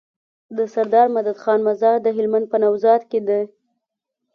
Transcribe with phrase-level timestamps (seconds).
[0.57, 3.41] دسردار مدد خان مزار د هلمند په نوزاد کی دی